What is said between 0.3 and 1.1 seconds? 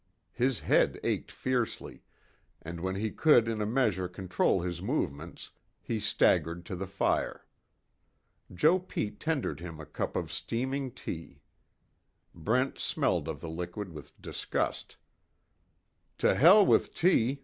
His head